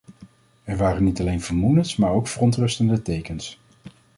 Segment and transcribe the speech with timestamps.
[0.65, 3.59] Er waren niet alleen vermoedens maar ook verontrustende tekens.